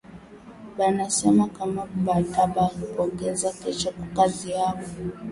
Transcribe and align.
Bana 0.77 1.03
sema 1.17 1.45
kama 1.57 1.81
batabapokeza 2.05 3.47
kesho 3.61 3.89
kukazi 3.99 4.45
yabo 4.57 4.83